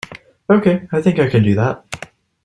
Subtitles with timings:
[0.49, 1.85] Okay, I think I can do that.